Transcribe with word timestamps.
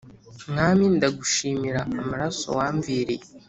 Mwami 0.51 0.85
ndagushimira 0.95 1.79
amaraso 2.01 2.47
wamviriye 2.57 3.25